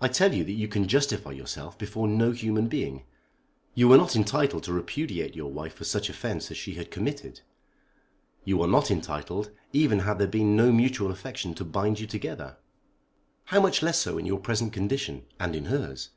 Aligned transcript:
I 0.00 0.06
tell 0.06 0.32
you 0.32 0.44
that 0.44 0.52
you 0.52 0.68
can 0.68 0.86
justify 0.86 1.32
yourself 1.32 1.76
before 1.76 2.06
no 2.06 2.30
human 2.30 2.68
being. 2.68 3.02
You 3.74 3.88
were 3.88 3.96
not 3.96 4.14
entitled 4.14 4.62
to 4.62 4.72
repudiate 4.72 5.34
your 5.34 5.50
wife 5.50 5.74
for 5.74 5.82
such 5.82 6.08
offence 6.08 6.52
as 6.52 6.56
she 6.56 6.74
had 6.74 6.92
committed, 6.92 7.40
you 8.44 8.62
are 8.62 8.68
not 8.68 8.92
entitled 8.92 9.50
even 9.72 9.98
had 10.06 10.20
there 10.20 10.28
been 10.28 10.54
no 10.54 10.70
mutual 10.70 11.10
affection 11.10 11.52
to 11.56 11.64
bind 11.64 11.98
you 11.98 12.06
together. 12.06 12.58
How 13.46 13.60
much 13.60 13.82
less 13.82 13.98
so 13.98 14.18
in 14.18 14.24
your 14.26 14.38
present 14.38 14.72
condition, 14.72 15.24
and 15.40 15.56
in 15.56 15.64
hers. 15.64 16.10